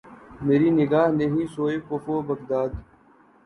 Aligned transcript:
مری 0.45 0.69
نگاہ 0.77 1.07
نہیں 1.19 1.45
سوئے 1.53 1.77
کوفہ 1.87 2.11
و 2.15 2.21
بغداد 2.29 2.69